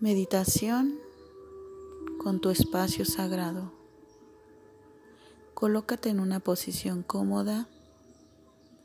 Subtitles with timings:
[0.00, 0.98] Meditación
[2.16, 3.70] con tu espacio sagrado.
[5.52, 7.68] Colócate en una posición cómoda,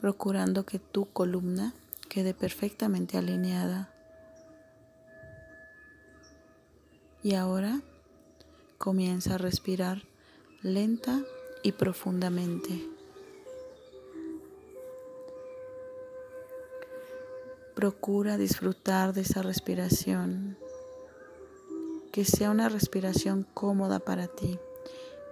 [0.01, 1.73] procurando que tu columna
[2.09, 3.93] quede perfectamente alineada.
[7.23, 7.79] Y ahora
[8.77, 10.01] comienza a respirar
[10.63, 11.23] lenta
[11.63, 12.89] y profundamente.
[17.73, 20.57] Procura disfrutar de esa respiración
[22.15, 24.57] que sea una respiración cómoda para ti,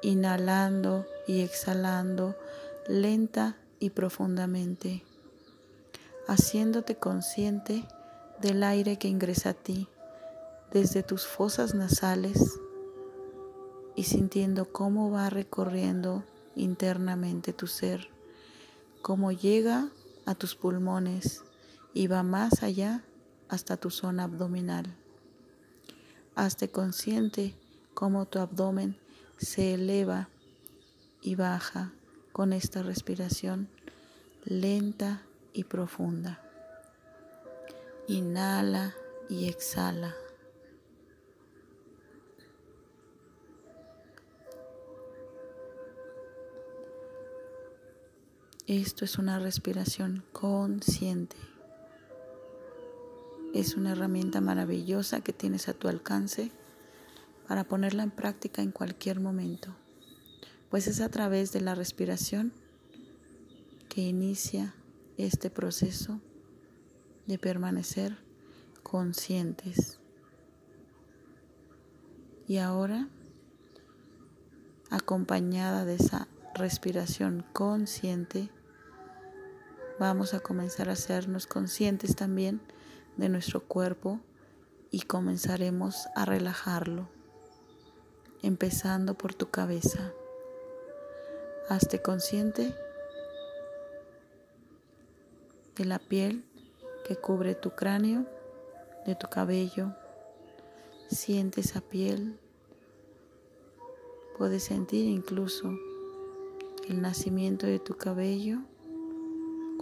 [0.02, 2.36] inhalando y exhalando
[2.90, 5.02] lenta y profundamente,
[6.28, 7.86] haciéndote consciente
[8.42, 9.88] del aire que ingresa a ti
[10.74, 12.60] desde tus fosas nasales
[13.96, 18.10] y sintiendo cómo va recorriendo internamente tu ser,
[19.02, 19.88] cómo llega
[20.26, 21.44] a tus pulmones
[21.94, 23.06] y va más allá
[23.48, 24.98] hasta tu zona abdominal.
[26.36, 27.54] Hazte consciente
[27.94, 28.98] cómo tu abdomen
[29.38, 30.30] se eleva
[31.22, 31.94] y baja
[32.32, 33.70] con esta respiración
[34.44, 35.22] lenta
[35.54, 36.42] y profunda.
[38.08, 38.96] Inhala
[39.30, 40.16] y exhala.
[48.66, 51.53] Esto es una respiración consciente
[53.54, 56.52] es una herramienta maravillosa que tienes a tu alcance
[57.48, 59.76] para ponerla en práctica en cualquier momento,
[60.72, 62.52] pues es a través de la respiración
[63.90, 64.74] que inicia
[65.18, 66.20] este proceso
[67.28, 68.18] de permanecer
[68.82, 70.00] conscientes.
[72.48, 73.08] Y ahora,
[74.90, 78.50] acompañada de esa respiración consciente,
[80.00, 82.62] vamos a comenzar a hacernos conscientes también
[83.18, 84.20] de nuestro cuerpo
[84.92, 87.08] y comenzaremos a relajarlo,
[88.42, 90.14] empezando por tu cabeza.
[91.70, 92.76] Hazte consciente
[95.76, 96.44] de la piel
[97.08, 98.26] que cubre tu cráneo,
[99.06, 99.94] de tu cabello.
[101.10, 102.40] Siente esa piel.
[104.38, 105.72] Puedes sentir incluso
[106.88, 108.60] el nacimiento de tu cabello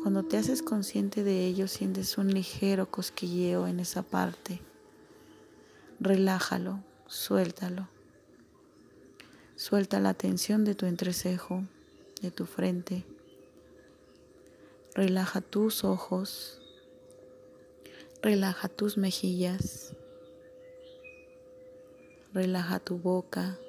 [0.02, 4.60] cuando te haces consciente de ello, sientes un ligero cosquilleo en esa parte.
[6.00, 7.88] Relájalo, suéltalo.
[9.56, 11.64] Suelta la tensión de tu entrecejo,
[12.20, 13.06] de tu frente.
[14.96, 16.60] Relaja tus ojos.
[18.24, 19.94] Relaja tus mejillas.
[22.34, 23.60] Relaja tu boca.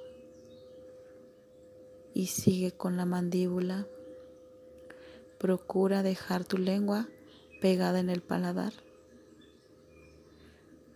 [2.14, 3.86] Y sigue con la mandíbula
[5.42, 7.08] Procura dejar tu lengua
[7.60, 8.72] pegada en el paladar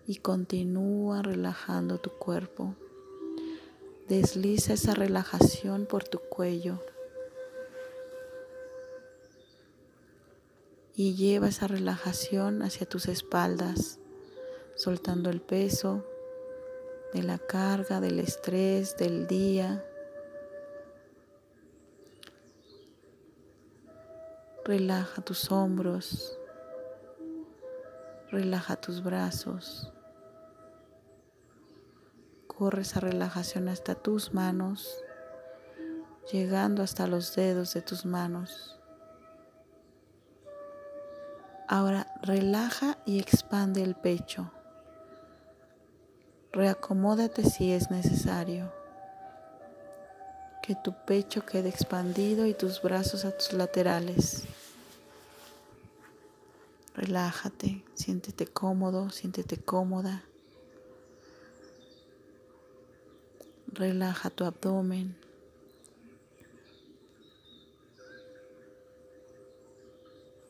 [0.07, 2.77] y continúa relajando tu cuerpo.
[4.09, 6.81] Desliza esa relajación por tu cuello
[10.95, 13.99] y lleva esa relajación hacia tus espaldas,
[14.77, 16.07] soltando el peso
[17.13, 19.85] de la carga, del estrés, del día.
[24.67, 26.37] Relaja tus hombros,
[28.33, 29.93] relaja tus brazos.
[32.49, 35.05] Corre esa relajación hasta tus manos,
[36.33, 38.77] llegando hasta los dedos de tus manos.
[41.69, 44.51] Ahora relaja y expande el pecho.
[46.51, 48.73] Reacomódate si es necesario.
[50.61, 54.45] Que tu pecho quede expandido y tus brazos a tus laterales.
[56.97, 60.25] Relájate, siéntete cómodo, siéntete cómoda.
[63.67, 65.15] Relaja tu abdomen.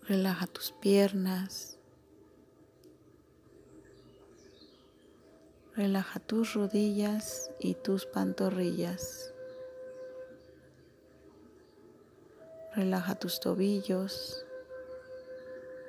[0.02, 1.78] Relaja tus piernas.
[5.74, 9.32] Relaja tus rodillas y tus pantorrillas.
[12.76, 14.45] Relaja tus tobillos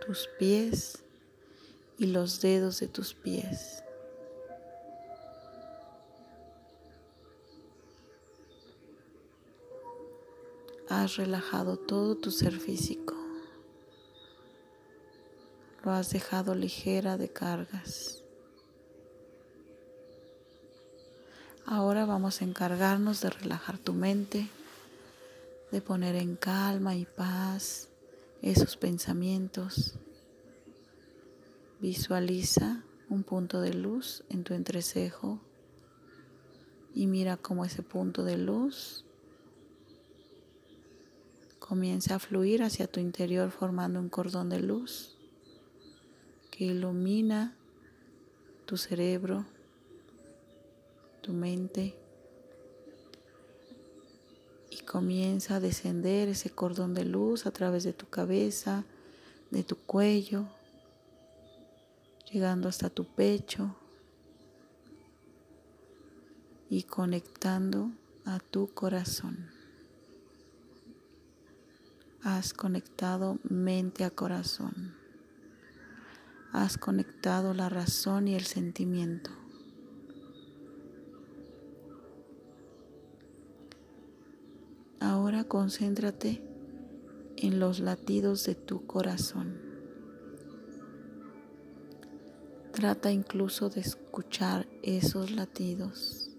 [0.07, 1.03] tus pies
[1.97, 3.83] y los dedos de tus pies.
[10.87, 13.15] Has relajado todo tu ser físico.
[15.83, 18.23] Lo has dejado ligera de cargas.
[21.65, 24.47] Ahora vamos a encargarnos de relajar tu mente,
[25.73, 27.89] de poner en calma y paz
[28.41, 29.95] esos pensamientos.
[31.79, 35.39] Visualiza un punto de luz en tu entrecejo
[36.93, 39.05] y mira cómo ese punto de luz
[41.59, 45.17] comienza a fluir hacia tu interior formando un cordón de luz
[46.49, 47.55] que ilumina
[48.65, 49.45] tu cerebro,
[51.21, 51.95] tu mente
[54.87, 58.85] comienza a descender ese cordón de luz a través de tu cabeza,
[59.51, 60.47] de tu cuello,
[62.31, 63.75] llegando hasta tu pecho
[66.69, 67.91] y conectando
[68.25, 69.49] a tu corazón.
[72.23, 74.95] Has conectado mente a corazón.
[76.53, 79.31] Has conectado la razón y el sentimiento.
[84.99, 86.41] Ahora concéntrate
[87.37, 89.61] en los latidos de tu corazón.
[92.71, 96.31] Trata incluso de escuchar esos latidos.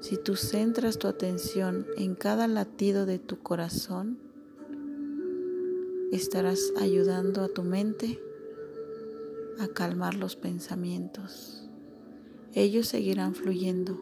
[0.00, 4.18] Si tú centras tu atención en cada latido de tu corazón,
[6.10, 8.20] estarás ayudando a tu mente
[9.60, 11.61] a calmar los pensamientos.
[12.54, 13.98] Ellos seguirán fluyendo,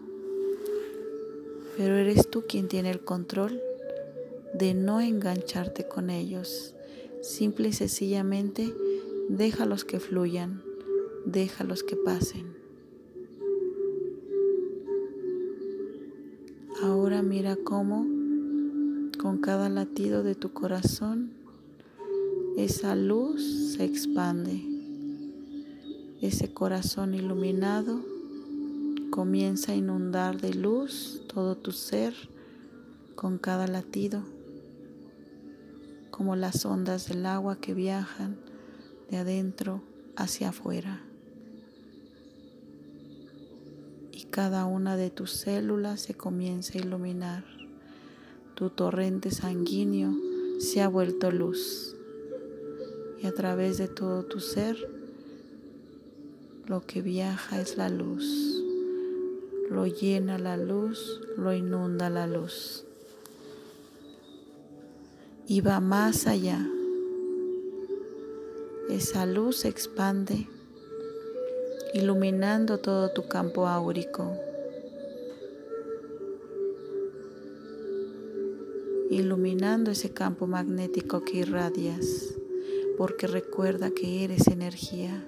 [1.77, 3.61] pero eres tú quien tiene el control
[4.55, 6.75] de no engancharte con ellos
[7.21, 8.75] Simple y sencillamente
[9.29, 10.63] déjalos que fluyan,
[11.27, 12.47] déjalos que pasen.
[16.83, 18.07] Ahora mira cómo
[19.19, 21.33] con cada latido de tu corazón
[22.57, 24.63] esa luz se expande.
[26.23, 28.01] Ese corazón iluminado
[29.11, 32.15] comienza a inundar de luz todo tu ser
[33.15, 34.23] con cada latido
[36.21, 38.37] como las ondas del agua que viajan
[39.11, 39.81] de adentro
[40.17, 41.01] hacia afuera.
[44.13, 47.45] Y cada una de tus células se comienza a iluminar.
[48.55, 50.15] Tu torrente sanguíneo
[50.59, 51.97] se ha vuelto luz.
[53.23, 54.77] Y a través de todo tu ser,
[56.67, 58.60] lo que viaja es la luz.
[59.71, 62.85] Lo llena la luz, lo inunda la luz
[65.51, 66.65] y va más allá.
[68.89, 70.47] Esa luz se expande,
[71.93, 74.33] iluminando todo tu campo áurico,
[79.11, 82.37] iluminando ese campo magnético que irradias,
[82.97, 85.21] porque recuerda que eres energía.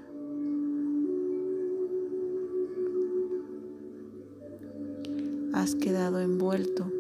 [5.63, 6.91] Has quedado envuelto,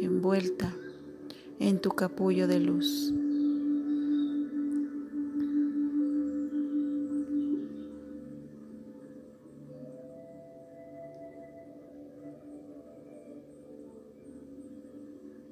[0.00, 0.74] envuelta
[1.60, 3.14] en tu capullo de luz.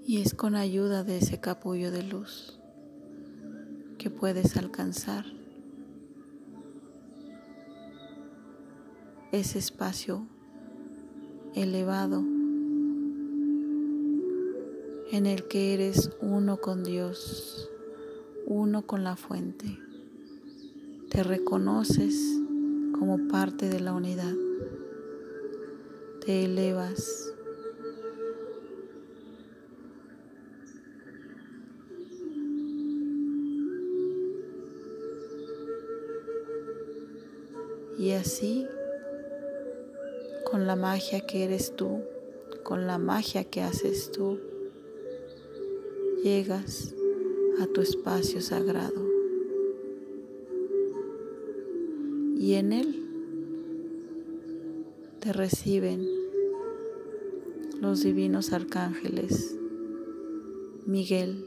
[0.04, 2.58] Y es con ayuda de ese capullo de luz
[3.96, 5.24] que puedes alcanzar
[9.30, 10.26] ese espacio
[11.54, 12.24] elevado
[15.10, 17.70] en el que eres uno con Dios,
[18.46, 19.78] uno con la fuente.
[21.10, 22.38] Te reconoces
[22.98, 24.34] como parte de la unidad.
[26.24, 27.32] Te elevas.
[37.98, 38.66] Y así,
[40.50, 42.00] con la magia que eres tú,
[42.62, 44.38] con la magia que haces tú,
[46.22, 46.94] llegas
[47.60, 49.06] a tu espacio sagrado.
[52.36, 53.04] Y en él
[55.20, 56.08] te reciben
[57.80, 59.56] los divinos arcángeles
[60.86, 61.44] Miguel,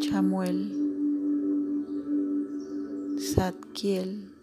[0.00, 0.72] Chamuel,
[3.18, 4.37] Zadkiel,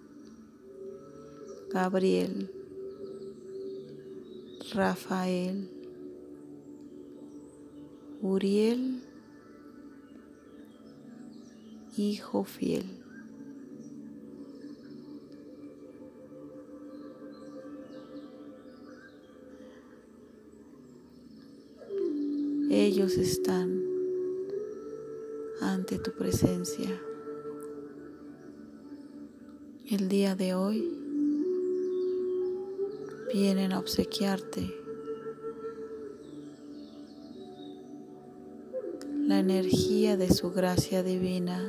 [1.72, 2.50] Gabriel,
[4.74, 5.70] Rafael,
[8.22, 9.04] Uriel,
[11.98, 12.86] hijo fiel.
[22.72, 23.82] Ellos están
[25.62, 26.90] ante tu presencia.
[29.90, 31.05] El día de hoy
[33.36, 34.74] vienen a obsequiarte
[39.28, 41.62] la energía de su gracia divina.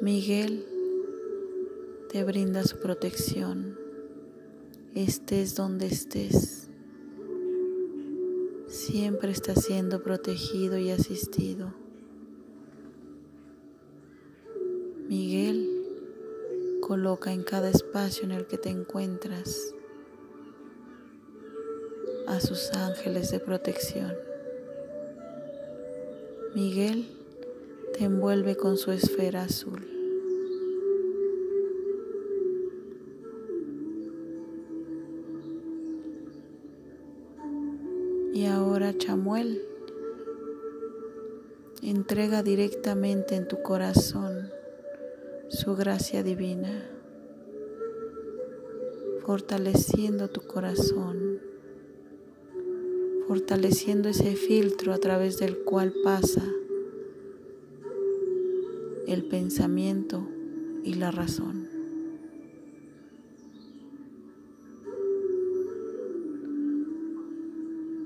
[0.00, 0.64] Miguel
[2.12, 3.76] te brinda su protección,
[4.94, 6.68] estés donde estés.
[8.68, 11.74] Siempre está siendo protegido y asistido.
[15.08, 15.66] Miguel
[17.08, 19.74] coloca en cada espacio en el que te encuentras
[22.26, 24.12] a sus ángeles de protección.
[26.54, 27.08] Miguel
[27.94, 29.88] te envuelve con su esfera azul.
[38.34, 39.62] Y ahora Chamuel
[41.80, 44.50] entrega directamente en tu corazón
[45.48, 46.97] su gracia divina,
[49.28, 51.38] fortaleciendo tu corazón,
[53.26, 56.42] fortaleciendo ese filtro a través del cual pasa
[59.06, 60.26] el pensamiento
[60.82, 61.68] y la razón.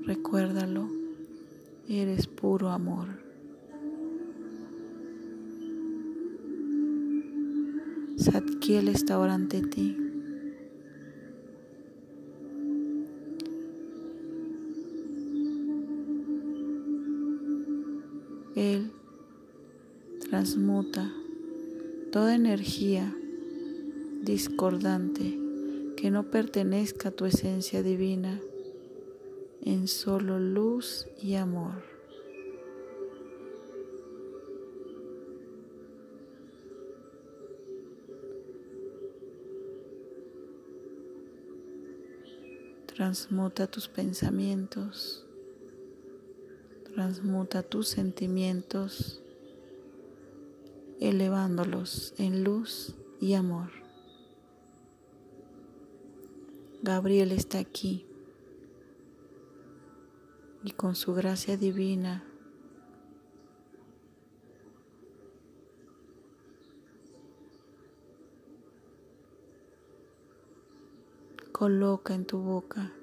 [0.05, 0.89] Recuérdalo,
[1.87, 3.07] eres puro amor.
[8.17, 10.02] Satkiel está ahora ante ti.
[20.43, 21.09] Transmuta
[22.11, 23.15] toda energía
[24.23, 25.39] discordante
[25.95, 28.41] que no pertenezca a tu esencia divina
[29.61, 31.81] en solo luz y amor.
[42.87, 45.25] Transmuta tus pensamientos,
[46.93, 49.22] transmuta tus sentimientos
[51.03, 53.71] elevándolos en luz y amor.
[56.81, 58.05] Gabriel está aquí
[60.63, 62.23] y con su gracia divina
[71.51, 72.93] coloca en tu boca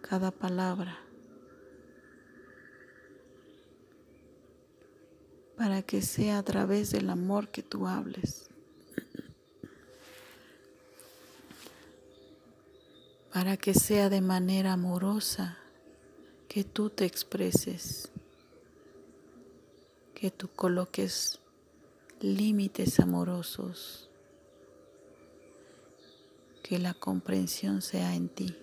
[0.00, 0.98] cada palabra
[5.62, 8.50] para que sea a través del amor que tú hables.
[13.32, 15.58] Para que sea de manera amorosa
[16.48, 18.10] que tú te expreses,
[20.14, 21.38] que tú coloques
[22.20, 24.10] límites amorosos,
[26.64, 28.61] que la comprensión sea en ti.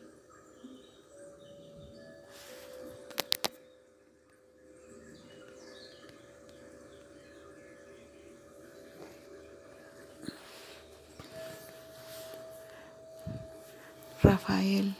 [14.22, 14.96] Rafael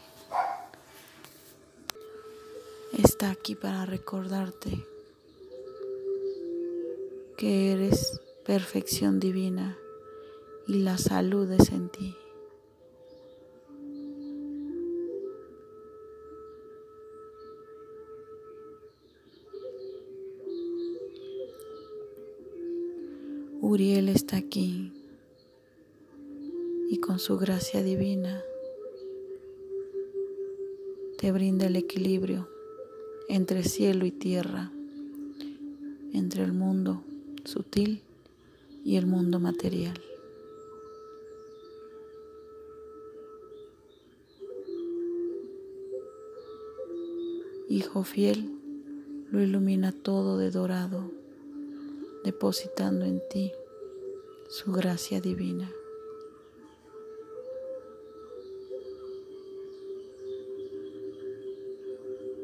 [2.96, 4.86] está aquí para recordarte
[7.36, 9.76] que eres perfección divina
[10.66, 12.16] y la salud es en ti.
[23.60, 24.94] Uriel está aquí
[26.88, 28.42] y con su gracia divina
[31.20, 32.48] te brinda el equilibrio
[33.28, 34.72] entre cielo y tierra,
[36.14, 37.02] entre el mundo
[37.44, 38.00] sutil
[38.86, 40.00] y el mundo material.
[47.68, 48.50] Hijo fiel,
[49.30, 51.10] lo ilumina todo de dorado,
[52.24, 53.52] depositando en ti
[54.48, 55.70] su gracia divina.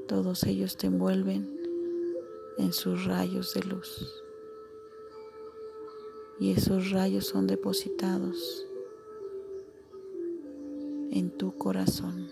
[0.08, 1.58] Todos ellos te envuelven
[2.58, 4.22] en sus rayos de luz.
[6.38, 8.66] Y esos rayos son depositados
[11.10, 12.28] en tu corazón,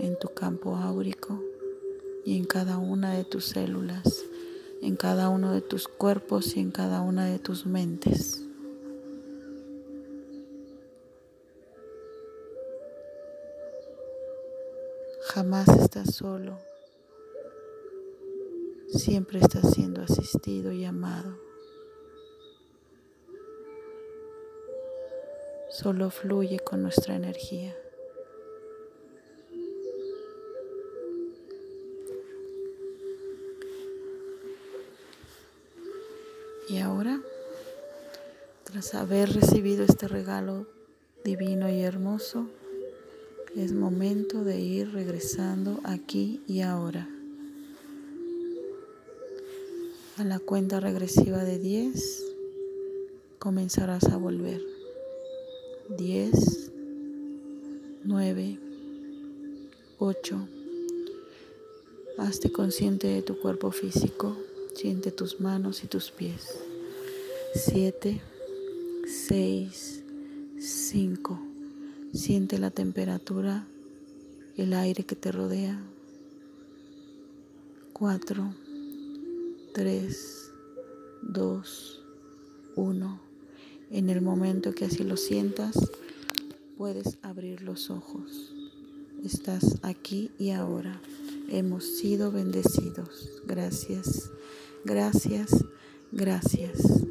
[0.00, 1.40] en tu campo áurico
[2.24, 4.24] y en cada una de tus células,
[4.82, 8.39] en cada uno de tus cuerpos y en cada una de tus mentes.
[15.32, 16.58] Jamás estás solo.
[18.88, 21.38] Siempre estás siendo asistido y amado.
[25.68, 27.76] Solo fluye con nuestra energía.
[36.68, 37.20] Y ahora,
[38.64, 40.66] tras haber recibido este regalo
[41.22, 42.48] divino y hermoso,
[43.56, 47.08] es momento de ir regresando aquí y ahora.
[50.16, 52.22] A la cuenta regresiva de 10
[53.38, 54.62] comenzarás a volver.
[55.96, 56.70] 10,
[58.04, 58.58] 9,
[59.98, 60.48] 8.
[62.18, 64.36] Hazte consciente de tu cuerpo físico.
[64.74, 66.56] Siente tus manos y tus pies.
[67.54, 68.20] 7,
[69.06, 70.02] 6,
[70.58, 71.49] 5.
[72.12, 73.68] Siente la temperatura,
[74.56, 75.80] el aire que te rodea.
[77.92, 78.54] 4,
[79.72, 80.52] 3,
[81.22, 82.02] 2,
[82.74, 83.20] 1.
[83.92, 85.78] En el momento que así lo sientas,
[86.76, 88.54] puedes abrir los ojos.
[89.24, 91.00] Estás aquí y ahora.
[91.48, 93.42] Hemos sido bendecidos.
[93.46, 94.30] Gracias,
[94.84, 95.64] gracias,
[96.10, 97.04] gracias.